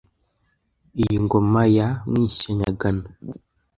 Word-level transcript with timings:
Iyi 1.01 1.17
ngoma 1.23 1.61
ya 1.75 1.87
Mwishyanyagano 2.09 3.03